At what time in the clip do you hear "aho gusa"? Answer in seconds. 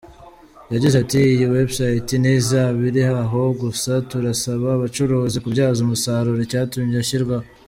3.21-3.91